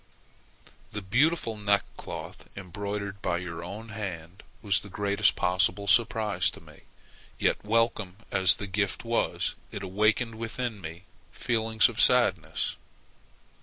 The 0.93 1.03
beautiful 1.03 1.57
neckcloth, 1.57 2.47
embroidered 2.57 3.21
by 3.21 3.37
your 3.37 3.63
own 3.63 3.89
hand, 3.89 4.41
was 4.63 4.79
the 4.79 4.89
greatest 4.89 5.35
possible 5.35 5.85
surprise 5.85 6.49
to 6.49 6.59
me; 6.59 6.79
yet, 7.37 7.63
welcome 7.63 8.17
as 8.31 8.55
the 8.55 8.65
gift 8.65 9.05
was, 9.05 9.53
it 9.71 9.83
awakened 9.83 10.33
within 10.39 10.81
me 10.81 11.03
feelings 11.31 11.87
of 11.87 12.01
sadness. 12.01 12.75